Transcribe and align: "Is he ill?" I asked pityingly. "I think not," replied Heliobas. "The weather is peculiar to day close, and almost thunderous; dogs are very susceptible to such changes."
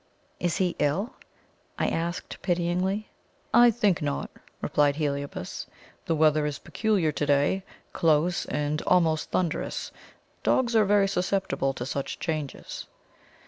"Is 0.39 0.57
he 0.57 0.75
ill?" 0.79 1.13
I 1.77 1.87
asked 1.87 2.41
pityingly. 2.41 3.07
"I 3.53 3.69
think 3.69 4.01
not," 4.01 4.31
replied 4.59 4.95
Heliobas. 4.95 5.67
"The 6.07 6.15
weather 6.15 6.47
is 6.47 6.57
peculiar 6.57 7.11
to 7.11 7.23
day 7.27 7.63
close, 7.93 8.47
and 8.47 8.81
almost 8.87 9.29
thunderous; 9.29 9.91
dogs 10.41 10.75
are 10.75 10.85
very 10.85 11.07
susceptible 11.07 11.73
to 11.75 11.85
such 11.85 12.17
changes." 12.17 12.87